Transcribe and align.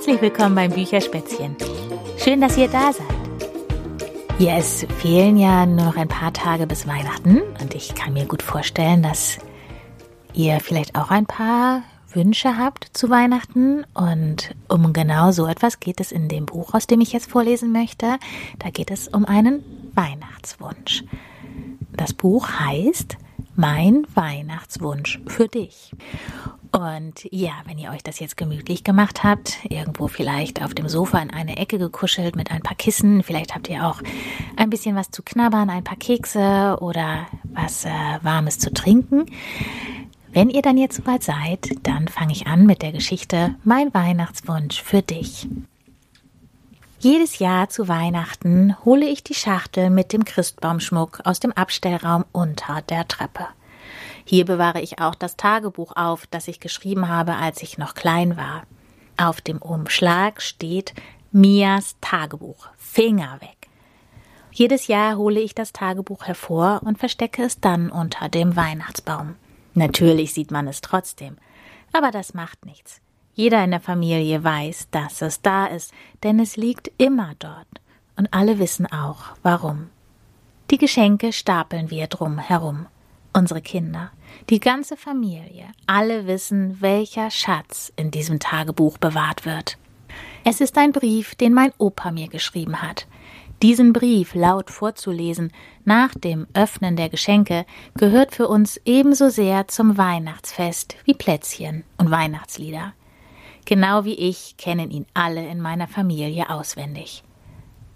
Herzlich 0.00 0.22
willkommen 0.22 0.54
beim 0.54 0.72
Bücherspätzchen. 0.72 1.56
Schön, 2.16 2.40
dass 2.40 2.56
ihr 2.56 2.68
da 2.68 2.90
seid. 2.90 3.06
Ja, 4.38 4.56
es 4.56 4.86
fehlen 4.96 5.36
ja 5.36 5.66
nur 5.66 5.84
noch 5.84 5.96
ein 5.98 6.08
paar 6.08 6.32
Tage 6.32 6.66
bis 6.66 6.86
Weihnachten 6.86 7.42
und 7.60 7.74
ich 7.74 7.94
kann 7.94 8.14
mir 8.14 8.24
gut 8.24 8.42
vorstellen, 8.42 9.02
dass 9.02 9.36
ihr 10.32 10.58
vielleicht 10.60 10.94
auch 10.94 11.10
ein 11.10 11.26
paar 11.26 11.82
Wünsche 12.14 12.56
habt 12.56 12.88
zu 12.94 13.10
Weihnachten 13.10 13.84
und 13.92 14.54
um 14.68 14.94
genau 14.94 15.32
so 15.32 15.46
etwas 15.46 15.80
geht 15.80 16.00
es 16.00 16.12
in 16.12 16.28
dem 16.30 16.46
Buch, 16.46 16.72
aus 16.72 16.86
dem 16.86 17.02
ich 17.02 17.12
jetzt 17.12 17.30
vorlesen 17.30 17.70
möchte. 17.70 18.16
Da 18.58 18.70
geht 18.70 18.90
es 18.90 19.06
um 19.06 19.26
einen 19.26 19.62
Weihnachtswunsch. 19.94 21.04
Das 21.92 22.14
Buch 22.14 22.48
heißt 22.48 23.18
Mein 23.54 24.06
Weihnachtswunsch 24.14 25.20
für 25.26 25.48
dich. 25.48 25.92
Und 26.72 27.26
ja, 27.32 27.52
wenn 27.64 27.78
ihr 27.78 27.90
euch 27.90 28.02
das 28.02 28.20
jetzt 28.20 28.36
gemütlich 28.36 28.84
gemacht 28.84 29.24
habt, 29.24 29.58
irgendwo 29.68 30.06
vielleicht 30.06 30.62
auf 30.62 30.72
dem 30.72 30.88
Sofa 30.88 31.18
in 31.18 31.30
eine 31.30 31.56
Ecke 31.56 31.78
gekuschelt 31.78 32.36
mit 32.36 32.52
ein 32.52 32.62
paar 32.62 32.76
Kissen, 32.76 33.24
vielleicht 33.24 33.54
habt 33.54 33.68
ihr 33.68 33.86
auch 33.86 34.00
ein 34.56 34.70
bisschen 34.70 34.94
was 34.94 35.10
zu 35.10 35.22
knabbern, 35.22 35.68
ein 35.68 35.82
paar 35.82 35.96
Kekse 35.96 36.78
oder 36.80 37.26
was 37.44 37.84
äh, 37.84 37.90
Warmes 38.22 38.60
zu 38.60 38.72
trinken. 38.72 39.26
Wenn 40.32 40.48
ihr 40.48 40.62
dann 40.62 40.78
jetzt 40.78 40.96
soweit 40.96 41.24
seid, 41.24 41.70
dann 41.82 42.06
fange 42.06 42.32
ich 42.32 42.46
an 42.46 42.64
mit 42.66 42.82
der 42.82 42.92
Geschichte 42.92 43.56
Mein 43.64 43.92
Weihnachtswunsch 43.92 44.80
für 44.80 45.02
dich. 45.02 45.48
Jedes 47.00 47.40
Jahr 47.40 47.68
zu 47.68 47.88
Weihnachten 47.88 48.76
hole 48.84 49.08
ich 49.08 49.24
die 49.24 49.34
Schachtel 49.34 49.90
mit 49.90 50.12
dem 50.12 50.24
Christbaumschmuck 50.24 51.20
aus 51.24 51.40
dem 51.40 51.50
Abstellraum 51.50 52.26
unter 52.30 52.82
der 52.82 53.08
Treppe. 53.08 53.48
Hier 54.24 54.44
bewahre 54.44 54.80
ich 54.80 55.00
auch 55.00 55.14
das 55.14 55.36
Tagebuch 55.36 55.96
auf, 55.96 56.26
das 56.26 56.48
ich 56.48 56.60
geschrieben 56.60 57.08
habe, 57.08 57.36
als 57.36 57.62
ich 57.62 57.78
noch 57.78 57.94
klein 57.94 58.36
war. 58.36 58.64
Auf 59.16 59.40
dem 59.40 59.58
Umschlag 59.58 60.40
steht 60.40 60.94
Mias 61.32 61.96
Tagebuch. 62.00 62.68
Finger 62.76 63.40
weg. 63.40 63.68
Jedes 64.52 64.88
Jahr 64.88 65.16
hole 65.16 65.40
ich 65.40 65.54
das 65.54 65.72
Tagebuch 65.72 66.24
hervor 66.24 66.80
und 66.84 66.98
verstecke 66.98 67.44
es 67.44 67.60
dann 67.60 67.90
unter 67.90 68.28
dem 68.28 68.56
Weihnachtsbaum. 68.56 69.36
Natürlich 69.74 70.34
sieht 70.34 70.50
man 70.50 70.66
es 70.66 70.80
trotzdem, 70.80 71.36
aber 71.92 72.10
das 72.10 72.34
macht 72.34 72.66
nichts. 72.66 73.00
Jeder 73.34 73.62
in 73.62 73.70
der 73.70 73.80
Familie 73.80 74.42
weiß, 74.42 74.88
dass 74.90 75.22
es 75.22 75.40
da 75.40 75.66
ist, 75.66 75.92
denn 76.22 76.40
es 76.40 76.56
liegt 76.56 76.90
immer 76.98 77.34
dort. 77.38 77.68
Und 78.16 78.34
alle 78.34 78.58
wissen 78.58 78.90
auch, 78.90 79.36
warum. 79.42 79.88
Die 80.70 80.78
Geschenke 80.78 81.32
stapeln 81.32 81.90
wir 81.90 82.06
drum 82.06 82.38
herum. 82.38 82.86
Unsere 83.32 83.60
Kinder, 83.60 84.10
die 84.48 84.58
ganze 84.58 84.96
Familie, 84.96 85.66
alle 85.86 86.26
wissen, 86.26 86.80
welcher 86.80 87.30
Schatz 87.30 87.92
in 87.94 88.10
diesem 88.10 88.40
Tagebuch 88.40 88.98
bewahrt 88.98 89.46
wird. 89.46 89.78
Es 90.42 90.60
ist 90.60 90.76
ein 90.76 90.90
Brief, 90.90 91.36
den 91.36 91.54
mein 91.54 91.72
Opa 91.78 92.10
mir 92.10 92.28
geschrieben 92.28 92.82
hat. 92.82 93.06
Diesen 93.62 93.92
Brief 93.92 94.34
laut 94.34 94.70
vorzulesen 94.70 95.52
nach 95.84 96.14
dem 96.14 96.46
Öffnen 96.54 96.96
der 96.96 97.08
Geschenke 97.08 97.66
gehört 97.94 98.34
für 98.34 98.48
uns 98.48 98.80
ebenso 98.84 99.28
sehr 99.28 99.68
zum 99.68 99.98
Weihnachtsfest 99.98 100.96
wie 101.04 101.14
Plätzchen 101.14 101.84
und 101.98 102.10
Weihnachtslieder. 102.10 102.94
Genau 103.66 104.04
wie 104.04 104.14
ich 104.14 104.56
kennen 104.56 104.90
ihn 104.90 105.06
alle 105.14 105.46
in 105.46 105.60
meiner 105.60 105.86
Familie 105.86 106.48
auswendig. 106.48 107.22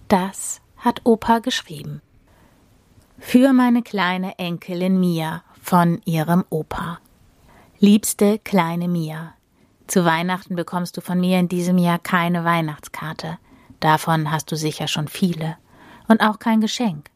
Das 0.09 0.61
hat 0.77 1.01
Opa 1.05 1.39
geschrieben. 1.39 2.03
Für 3.27 3.53
meine 3.53 3.83
kleine 3.83 4.39
Enkelin 4.39 5.01
Mia 5.01 5.43
von 5.61 6.01
ihrem 6.05 6.45
Opa. 6.51 6.99
Liebste 7.81 8.39
kleine 8.39 8.87
Mia, 8.87 9.35
zu 9.89 10.05
Weihnachten 10.05 10.55
bekommst 10.55 10.97
du 10.97 11.01
von 11.01 11.19
mir 11.19 11.41
in 11.41 11.49
diesem 11.49 11.79
Jahr 11.79 11.99
keine 11.99 12.45
Weihnachtskarte. 12.45 13.39
Davon 13.81 14.31
hast 14.31 14.53
du 14.53 14.57
sicher 14.57 14.89
schon 14.89 15.09
viele. 15.09 15.57
Und 16.07 16.21
auch 16.21 16.39
kein 16.39 16.61
Geschenk. 16.61 17.11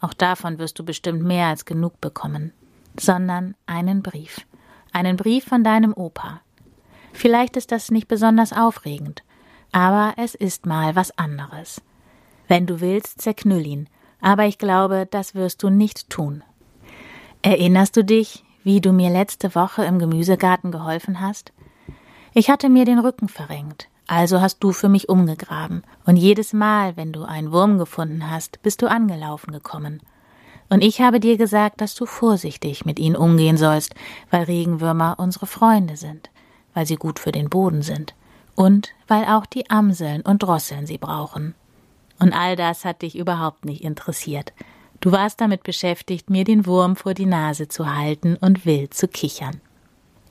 Auch 0.00 0.14
davon 0.14 0.58
wirst 0.58 0.78
du 0.78 0.84
bestimmt 0.84 1.24
mehr 1.24 1.48
als 1.48 1.64
genug 1.64 2.00
bekommen. 2.00 2.52
Sondern 3.00 3.56
einen 3.66 4.02
Brief. 4.02 4.46
Einen 4.92 5.16
Brief 5.16 5.44
von 5.44 5.64
deinem 5.64 5.92
Opa. 5.92 6.40
Vielleicht 7.12 7.56
ist 7.56 7.72
das 7.72 7.90
nicht 7.90 8.06
besonders 8.06 8.52
aufregend, 8.52 9.24
aber 9.72 10.14
es 10.18 10.34
ist 10.34 10.66
mal 10.66 10.94
was 10.94 11.16
anderes. 11.18 11.80
Wenn 12.48 12.66
du 12.66 12.80
willst, 12.80 13.22
zerknüll 13.22 13.66
ihn, 13.66 13.88
aber 14.24 14.46
ich 14.46 14.56
glaube, 14.56 15.06
das 15.10 15.34
wirst 15.34 15.62
du 15.62 15.68
nicht 15.68 16.08
tun. 16.08 16.42
Erinnerst 17.42 17.94
du 17.94 18.02
dich, 18.02 18.42
wie 18.62 18.80
du 18.80 18.90
mir 18.92 19.10
letzte 19.10 19.54
Woche 19.54 19.84
im 19.84 19.98
Gemüsegarten 19.98 20.72
geholfen 20.72 21.20
hast? 21.20 21.52
Ich 22.32 22.48
hatte 22.48 22.70
mir 22.70 22.86
den 22.86 22.98
Rücken 22.98 23.28
verrenkt, 23.28 23.90
also 24.06 24.40
hast 24.40 24.60
du 24.60 24.72
für 24.72 24.88
mich 24.88 25.10
umgegraben, 25.10 25.82
und 26.06 26.16
jedes 26.16 26.54
Mal, 26.54 26.96
wenn 26.96 27.12
du 27.12 27.24
einen 27.24 27.52
Wurm 27.52 27.76
gefunden 27.76 28.30
hast, 28.30 28.62
bist 28.62 28.80
du 28.80 28.86
angelaufen 28.86 29.52
gekommen. 29.52 30.00
Und 30.70 30.82
ich 30.82 31.02
habe 31.02 31.20
dir 31.20 31.36
gesagt, 31.36 31.82
dass 31.82 31.94
du 31.94 32.06
vorsichtig 32.06 32.86
mit 32.86 32.98
ihnen 32.98 33.16
umgehen 33.16 33.58
sollst, 33.58 33.94
weil 34.30 34.44
Regenwürmer 34.44 35.16
unsere 35.18 35.46
Freunde 35.46 35.98
sind, 35.98 36.30
weil 36.72 36.86
sie 36.86 36.96
gut 36.96 37.18
für 37.18 37.30
den 37.30 37.50
Boden 37.50 37.82
sind 37.82 38.14
und 38.54 38.94
weil 39.06 39.26
auch 39.26 39.44
die 39.44 39.68
Amseln 39.68 40.22
und 40.22 40.42
Drosseln 40.42 40.86
sie 40.86 40.96
brauchen. 40.96 41.54
Und 42.18 42.32
all 42.32 42.56
das 42.56 42.84
hat 42.84 43.02
dich 43.02 43.16
überhaupt 43.16 43.64
nicht 43.64 43.82
interessiert. 43.82 44.52
Du 45.00 45.12
warst 45.12 45.40
damit 45.40 45.62
beschäftigt, 45.62 46.30
mir 46.30 46.44
den 46.44 46.66
Wurm 46.66 46.96
vor 46.96 47.14
die 47.14 47.26
Nase 47.26 47.68
zu 47.68 47.94
halten 47.94 48.36
und 48.36 48.64
wild 48.64 48.94
zu 48.94 49.08
kichern. 49.08 49.60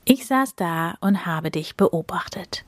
Ich 0.04 0.26
saß 0.26 0.56
da 0.56 0.96
und 1.00 1.26
habe 1.26 1.50
dich 1.50 1.76
beobachtet. 1.76 2.64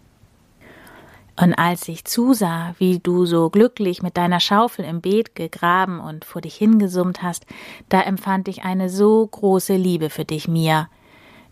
Und 1.38 1.52
als 1.54 1.86
ich 1.88 2.06
zusah, 2.06 2.74
wie 2.78 2.98
du 2.98 3.26
so 3.26 3.50
glücklich 3.50 4.02
mit 4.02 4.16
deiner 4.16 4.40
Schaufel 4.40 4.86
im 4.86 5.02
Beet 5.02 5.34
gegraben 5.34 6.00
und 6.00 6.24
vor 6.24 6.40
dich 6.40 6.54
hingesummt 6.54 7.22
hast, 7.22 7.44
da 7.90 8.00
empfand 8.00 8.48
ich 8.48 8.62
eine 8.62 8.88
so 8.88 9.26
große 9.26 9.76
Liebe 9.76 10.08
für 10.08 10.24
dich, 10.24 10.48
Mia. 10.48 10.88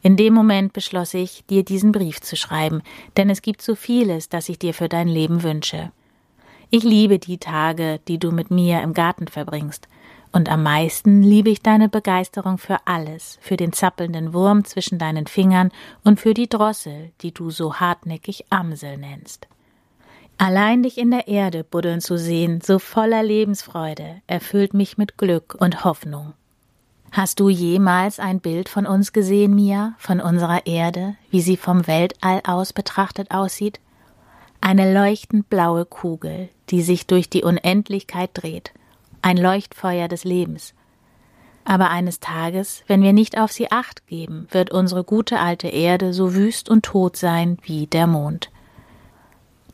In 0.01 0.17
dem 0.17 0.33
Moment 0.33 0.73
beschloss 0.73 1.13
ich, 1.13 1.45
dir 1.47 1.65
diesen 1.65 1.93
Brief 1.93 2.21
zu 2.21 2.37
schreiben, 2.37 2.83
denn 3.17 3.29
es 3.29 3.43
gibt 3.43 3.61
so 3.61 3.75
vieles, 3.75 4.31
das 4.31 4.49
ich 4.49 4.59
dir 4.59 4.73
für 4.73 4.89
dein 4.89 5.09
Leben 5.09 5.43
wünsche. 5.43 5.93
Ich 6.77 6.83
liebe 6.83 7.21
die 7.21 7.39
Tage, 7.39 8.01
die 8.09 8.19
du 8.19 8.33
mit 8.33 8.51
mir 8.51 8.83
im 8.83 8.95
Garten 8.95 9.29
verbringst. 9.29 9.87
Und 10.33 10.49
am 10.49 10.65
meisten 10.65 11.23
liebe 11.23 11.49
ich 11.49 11.63
deine 11.63 11.89
Begeisterung 11.89 12.59
für 12.59 12.79
alles, 12.85 13.39
für 13.41 13.57
den 13.57 13.73
zappelnden 13.73 14.33
Wurm 14.33 14.65
zwischen 14.65 14.99
deinen 14.99 15.29
Fingern 15.29 15.71
und 16.03 16.19
für 16.19 16.35
die 16.35 16.49
Drossel, 16.49 17.13
die 17.21 17.31
du 17.31 17.51
so 17.51 17.75
hartnäckig 17.75 18.47
Amsel 18.51 18.99
nennst. 18.99 19.47
Allein 20.37 20.83
dich 20.83 20.99
in 20.99 21.13
der 21.13 21.29
Erde 21.29 21.63
buddeln 21.63 22.01
zu 22.01 22.19
sehen, 22.19 22.61
so 22.61 22.81
voller 22.81 23.23
Lebensfreude, 23.23 24.21
erfüllt 24.27 24.75
mich 24.75 24.99
mit 24.99 25.17
Glück 25.17 25.55
und 25.57 25.85
Hoffnung. 25.85 26.33
Hast 27.13 27.39
du 27.39 27.51
jemals 27.51 28.19
ein 28.19 28.41
Bild 28.41 28.69
von 28.69 28.85
uns 28.85 29.13
gesehen, 29.13 29.55
Mia, 29.55 29.95
von 29.99 30.21
unserer 30.21 30.67
Erde, 30.67 31.15
wie 31.31 31.41
sie 31.41 31.57
vom 31.57 31.87
Weltall 31.87 32.41
aus 32.45 32.73
betrachtet 32.73 33.31
aussieht? 33.31 33.79
Eine 34.67 34.95
leuchtend 34.95 35.51
blaue 35.51 35.85
Kugel, 35.85 36.49
die 36.71 36.81
sich 36.81 37.07
durch 37.07 37.29
die 37.29 37.45
Unendlichkeit 37.45 38.31
dreht, 38.33 38.73
ein 39.21 39.37
Leuchtfeuer 39.37 40.09
des 40.09 40.25
Lebens. 40.25 40.73
Aber 41.67 41.91
eines 41.91 42.19
Tages, 42.19 42.83
wenn 42.87 43.03
wir 43.03 43.13
nicht 43.13 43.39
auf 43.39 43.53
sie 43.53 43.71
acht 43.71 44.07
geben, 44.07 44.49
wird 44.53 44.71
unsere 44.71 45.05
gute 45.05 45.39
alte 45.39 45.69
Erde 45.69 46.15
so 46.15 46.35
wüst 46.35 46.71
und 46.71 46.83
tot 46.83 47.19
sein 47.19 47.59
wie 47.61 47.87
der 47.87 48.07
Mond. 48.07 48.51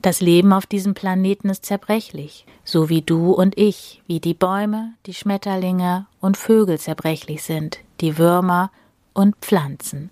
Das 0.03 0.21
Leben 0.21 0.53
auf 0.53 0.67
diesem 0.67 0.95
Planeten 0.95 1.51
ist 1.51 1.65
zerbrechlich, 1.65 2.45
so 2.65 2.89
wie 2.89 3.03
du 3.03 3.31
und 3.31 3.57
ich, 3.57 4.03
wie 4.09 4.19
die 4.19 4.35
Bäume, 4.35 4.95
die 5.07 5.15
Schmetterlinge 5.15 6.07
und 6.21 6.37
Vögel 6.37 6.81
zerbrechlich 6.81 7.45
sind, 7.45 7.79
die 8.01 8.19
Würmer 8.19 8.73
und 9.15 9.37
Pflanzen. 9.37 10.11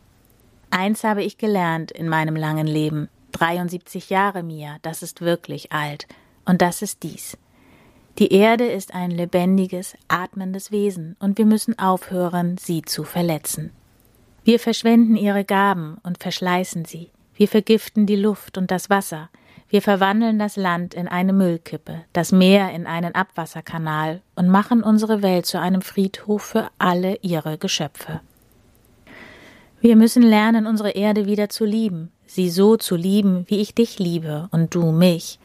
Eins 0.71 1.03
habe 1.03 1.25
ich 1.25 1.37
gelernt 1.37 1.91
in 1.91 2.09
meinem 2.09 2.37
langen 2.37 2.69
Leben, 2.69 3.09
73 3.33 4.11
Jahre, 4.11 4.43
Mia, 4.43 4.77
das 4.83 5.03
ist 5.03 5.21
wirklich 5.21 5.73
alt. 5.73 6.07
Und 6.45 6.63
das 6.63 6.83
ist 6.83 7.03
dies. 7.03 7.37
Die 8.19 8.33
Erde 8.33 8.67
ist 8.67 8.95
ein 8.95 9.11
lebendiges, 9.11 9.97
atmendes 10.09 10.73
Wesen, 10.73 11.17
und 11.21 11.39
wir 11.39 11.47
müssen 11.47 11.79
aufhören, 11.79 12.59
sie 12.59 12.83
zu 12.83 13.05
verletzen. 13.05 13.71
Wir 14.43 14.59
verschwenden 14.59 15.15
ihre 15.15 15.45
Gaben 15.45 15.99
und 16.03 16.19
verschleißen 16.19 16.85
sie. 16.85 17.11
Wir 17.35 17.47
vergiften 17.47 18.07
die 18.07 18.17
Luft 18.17 18.59
und 18.59 18.71
das 18.71 18.91
Wasser. 18.91 19.29
Wir 19.69 19.83
verwandeln 19.83 20.39
das 20.39 20.57
Land 20.57 20.95
in 20.95 21.07
eine 21.07 21.33
Müllkippe, 21.33 22.05
das 22.13 22.33
Meer 22.33 22.73
in 22.73 22.87
einen 22.87 23.15
Abwasserkanal 23.15 24.23
und 24.35 24.49
machen 24.49 24.83
unsere 24.83 25.23
Welt 25.23 25.47
zu 25.47 25.61
einem 25.61 25.83
Friedhof 25.83 26.43
für 26.43 26.71
alle 26.79 27.19
ihre 27.21 27.59
Geschöpfe. 27.59 28.21
Wir 29.81 29.95
müssen 29.95 30.23
lernen, 30.23 30.67
unsere 30.67 30.91
Erde 30.91 31.27
wieder 31.27 31.51
zu 31.51 31.65
lieben, 31.65 32.11
sie 32.29 32.51
so 32.51 32.77
zu 32.77 32.95
lieben, 32.95 33.45
wie 33.49 33.61
ich 33.61 33.75
dich 33.75 33.99
liebe 33.99 34.49
und 34.53 34.75
du 34.75 34.93
mich. 34.93 35.39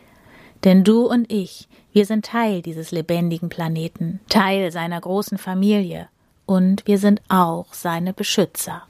Denn 0.64 0.84
du 0.84 1.08
und 1.08 1.32
ich, 1.32 1.68
wir 1.92 2.06
sind 2.06 2.26
Teil 2.26 2.62
dieses 2.62 2.92
lebendigen 2.92 3.50
Planeten, 3.50 4.20
Teil 4.30 4.72
seiner 4.72 5.02
großen 5.02 5.38
Familie, 5.38 6.08
und 6.46 6.86
wir 6.86 6.98
sind 6.98 7.22
auch 7.30 7.68
seine 7.72 8.14
Beschützer. 8.14 8.84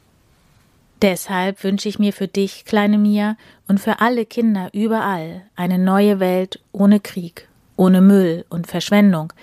Deshalb 1.02 1.64
wünsche 1.64 1.90
ich 1.90 2.00
mir 2.00 2.14
für 2.14 2.28
dich, 2.28 2.66
kleine 2.66 2.98
Mia, 2.98 3.36
und 3.68 3.80
für 3.80 4.00
alle 4.00 4.26
Kinder 4.26 4.70
überall 4.74 5.44
eine 5.56 5.78
neue 5.78 6.20
Welt 6.20 6.60
ohne 6.72 7.00
Krieg, 7.00 7.48
ohne 7.76 8.02
Müll 8.02 8.46
und 8.50 8.68
Verschwendung, 8.68 9.34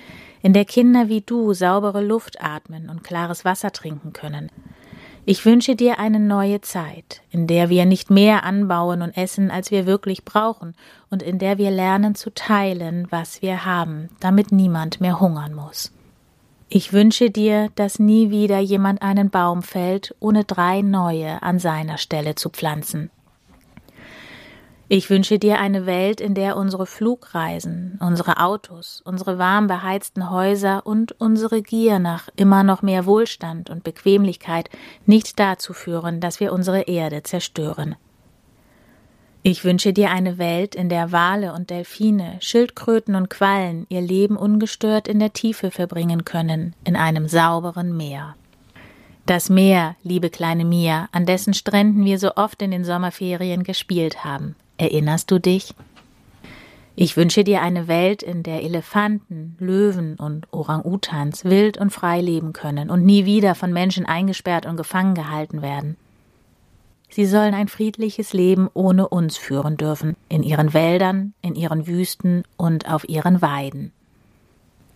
in 0.42 0.54
der 0.54 0.64
Kinder 0.64 1.08
wie 1.08 1.20
du 1.20 1.52
saubere 1.52 2.02
Luft 2.02 2.42
atmen 2.42 2.88
und 2.88 3.04
klares 3.04 3.44
Wasser 3.44 3.72
trinken 3.72 4.12
können. 4.12 4.50
Ich 5.30 5.44
wünsche 5.44 5.76
dir 5.76 6.00
eine 6.00 6.18
neue 6.18 6.60
Zeit, 6.60 7.22
in 7.30 7.46
der 7.46 7.68
wir 7.70 7.86
nicht 7.86 8.10
mehr 8.10 8.42
anbauen 8.42 9.00
und 9.00 9.16
essen, 9.16 9.52
als 9.52 9.70
wir 9.70 9.86
wirklich 9.86 10.24
brauchen, 10.24 10.74
und 11.08 11.22
in 11.22 11.38
der 11.38 11.56
wir 11.56 11.70
lernen 11.70 12.16
zu 12.16 12.34
teilen, 12.34 13.06
was 13.10 13.40
wir 13.40 13.64
haben, 13.64 14.08
damit 14.18 14.50
niemand 14.50 15.00
mehr 15.00 15.20
hungern 15.20 15.54
muss. 15.54 15.92
Ich 16.68 16.92
wünsche 16.92 17.30
dir, 17.30 17.68
dass 17.76 18.00
nie 18.00 18.30
wieder 18.30 18.58
jemand 18.58 19.02
einen 19.02 19.30
Baum 19.30 19.62
fällt, 19.62 20.16
ohne 20.18 20.42
drei 20.42 20.82
neue 20.82 21.40
an 21.44 21.60
seiner 21.60 21.98
Stelle 21.98 22.34
zu 22.34 22.50
pflanzen. 22.50 23.12
Ich 24.92 25.08
wünsche 25.08 25.38
dir 25.38 25.60
eine 25.60 25.86
Welt, 25.86 26.20
in 26.20 26.34
der 26.34 26.56
unsere 26.56 26.84
Flugreisen, 26.84 27.96
unsere 28.00 28.38
Autos, 28.38 29.00
unsere 29.04 29.38
warm 29.38 29.68
beheizten 29.68 30.30
Häuser 30.30 30.84
und 30.84 31.12
unsere 31.20 31.62
Gier 31.62 32.00
nach 32.00 32.28
immer 32.34 32.64
noch 32.64 32.82
mehr 32.82 33.06
Wohlstand 33.06 33.70
und 33.70 33.84
Bequemlichkeit 33.84 34.68
nicht 35.06 35.38
dazu 35.38 35.74
führen, 35.74 36.18
dass 36.18 36.40
wir 36.40 36.52
unsere 36.52 36.88
Erde 36.88 37.22
zerstören. 37.22 37.94
Ich 39.44 39.62
wünsche 39.62 39.92
dir 39.92 40.10
eine 40.10 40.38
Welt, 40.38 40.74
in 40.74 40.88
der 40.88 41.12
Wale 41.12 41.52
und 41.52 41.70
Delfine, 41.70 42.38
Schildkröten 42.40 43.14
und 43.14 43.30
Quallen 43.30 43.86
ihr 43.90 44.00
Leben 44.00 44.36
ungestört 44.36 45.06
in 45.06 45.20
der 45.20 45.32
Tiefe 45.32 45.70
verbringen 45.70 46.24
können, 46.24 46.74
in 46.82 46.96
einem 46.96 47.28
sauberen 47.28 47.96
Meer. 47.96 48.34
Das 49.24 49.50
Meer, 49.50 49.94
liebe 50.02 50.30
kleine 50.30 50.64
Mia, 50.64 51.08
an 51.12 51.26
dessen 51.26 51.54
Stränden 51.54 52.04
wir 52.04 52.18
so 52.18 52.34
oft 52.34 52.60
in 52.60 52.72
den 52.72 52.82
Sommerferien 52.82 53.62
gespielt 53.62 54.24
haben. 54.24 54.56
Erinnerst 54.80 55.30
du 55.30 55.38
dich? 55.38 55.74
Ich 56.96 57.14
wünsche 57.18 57.44
dir 57.44 57.60
eine 57.60 57.86
Welt, 57.86 58.22
in 58.22 58.42
der 58.42 58.62
Elefanten, 58.62 59.54
Löwen 59.58 60.16
und 60.16 60.50
Orang-Utans 60.54 61.44
wild 61.44 61.76
und 61.76 61.90
frei 61.90 62.22
leben 62.22 62.54
können 62.54 62.88
und 62.88 63.04
nie 63.04 63.26
wieder 63.26 63.54
von 63.54 63.74
Menschen 63.74 64.06
eingesperrt 64.06 64.64
und 64.64 64.78
gefangen 64.78 65.14
gehalten 65.14 65.60
werden. 65.60 65.98
Sie 67.10 67.26
sollen 67.26 67.52
ein 67.52 67.68
friedliches 67.68 68.32
Leben 68.32 68.70
ohne 68.72 69.06
uns 69.06 69.36
führen 69.36 69.76
dürfen, 69.76 70.16
in 70.30 70.42
ihren 70.42 70.72
Wäldern, 70.72 71.34
in 71.42 71.56
ihren 71.56 71.86
Wüsten 71.86 72.44
und 72.56 72.90
auf 72.90 73.06
ihren 73.06 73.42
Weiden. 73.42 73.92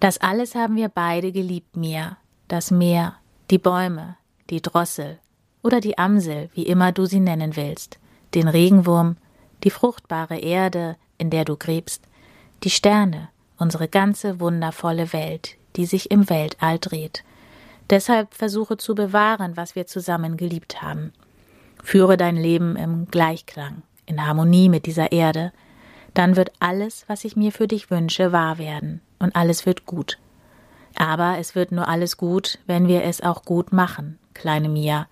Das 0.01 0.17
alles 0.19 0.55
haben 0.55 0.77
wir 0.77 0.89
beide 0.89 1.31
geliebt, 1.31 1.77
mir, 1.77 2.17
das 2.49 2.71
Meer, 2.71 3.17
die 3.51 3.59
Bäume, 3.59 4.17
die 4.49 4.63
Drossel 4.63 5.19
oder 5.63 5.83
die 5.83 5.99
Amsel, 5.99 6.49
wie 6.55 6.63
immer 6.63 6.91
du 6.91 7.05
sie 7.05 7.21
nennen 7.21 7.55
willst, 7.55 7.99
den 8.35 8.49
Regenwurm, 8.49 9.17
die 9.65 9.71
fruchtbare 9.71 10.39
Erde, 10.39 10.97
in 11.19 11.31
der 11.31 11.45
du 11.45 11.57
gräbst, 11.57 12.05
die 12.63 12.71
Sterne, 12.71 13.29
unsere 13.59 13.89
ganze 13.89 14.41
wundervolle 14.41 15.13
Welt, 15.13 15.57
die 15.77 15.87
sich 15.87 16.11
im 16.11 16.29
Weltall 16.29 16.79
dreht. 16.79 17.25
Deshalb 17.91 18.35
versuche 18.35 18.77
zu 18.77 18.95
bewahren, 18.95 19.57
was 19.57 19.75
wir 19.75 19.87
zusammen 19.87 20.37
geliebt 20.37 20.83
haben. 20.83 21.13
Führe 21.83 22.17
dein 22.17 22.37
Leben 22.37 22.77
im 22.77 23.07
Gleichklang, 23.07 23.83
in 24.07 24.27
Harmonie 24.27 24.69
mit 24.69 24.87
dieser 24.87 25.13
Erde, 25.13 25.53
dann 26.15 26.37
wird 26.37 26.53
alles, 26.61 27.05
was 27.09 27.25
ich 27.25 27.37
mir 27.37 27.51
für 27.51 27.67
dich 27.67 27.91
wünsche, 27.91 28.33
wahr 28.33 28.59
werden, 28.59 29.01
und 29.19 29.35
alles 29.35 29.67
wird 29.67 29.85
gut. 29.85 30.19
Aber 30.95 31.39
es 31.39 31.55
wird 31.55 31.73
nur 31.73 31.89
alles 31.89 32.17
gut, 32.17 32.59
wenn 32.67 32.87
wir 32.87 33.03
es 33.03 33.21
auch 33.21 33.43
gut 33.43 33.73
machen, 33.73 34.19
kleine 34.33 34.69
Mia. 34.69 35.09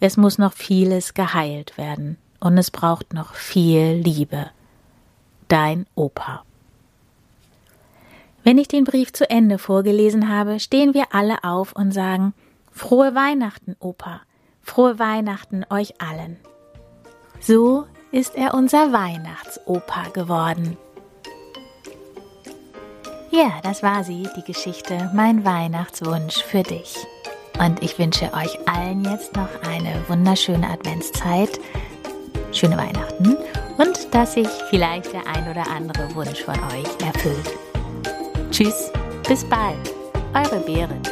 Es 0.00 0.16
muss 0.16 0.38
noch 0.38 0.54
vieles 0.54 1.12
geheilt 1.12 1.76
werden 1.76 2.16
und 2.40 2.58
es 2.58 2.70
braucht 2.70 3.12
noch 3.12 3.34
viel 3.34 3.92
Liebe. 3.92 4.50
Dein 5.48 5.86
Opa. 5.94 6.42
Wenn 8.44 8.58
ich 8.58 8.68
den 8.68 8.84
Brief 8.84 9.12
zu 9.12 9.28
Ende 9.28 9.58
vorgelesen 9.58 10.28
habe, 10.28 10.60
stehen 10.60 10.94
wir 10.94 11.06
alle 11.12 11.42
auf 11.44 11.72
und 11.72 11.92
sagen 11.92 12.32
Frohe 12.72 13.14
Weihnachten, 13.14 13.74
Opa. 13.80 14.20
Frohe 14.62 14.98
Weihnachten 14.98 15.64
euch 15.70 16.00
allen. 16.00 16.36
So 17.40 17.86
ist 18.12 18.36
er 18.36 18.54
unser 18.54 18.92
Weihnachtsopa 18.92 20.08
geworden. 20.12 20.76
Ja, 23.30 23.60
das 23.62 23.82
war 23.82 24.04
sie, 24.04 24.28
die 24.36 24.44
Geschichte 24.44 25.10
Mein 25.14 25.44
Weihnachtswunsch 25.44 26.42
für 26.42 26.62
dich. 26.62 26.96
Und 27.58 27.82
ich 27.82 27.98
wünsche 27.98 28.32
euch 28.32 28.58
allen 28.68 29.04
jetzt 29.04 29.34
noch 29.34 29.48
eine 29.62 30.02
wunderschöne 30.08 30.68
Adventszeit 30.68 31.58
schöne 32.56 32.76
Weihnachten 32.76 33.36
und 33.78 34.14
dass 34.14 34.34
sich 34.34 34.48
vielleicht 34.70 35.12
der 35.12 35.26
ein 35.26 35.50
oder 35.50 35.66
andere 35.70 36.14
Wunsch 36.14 36.42
von 36.42 36.54
euch 36.54 37.06
erfüllt. 37.06 37.52
Tschüss, 38.50 38.90
bis 39.28 39.44
bald, 39.44 39.94
eure 40.34 40.60
Berit. 40.60 41.10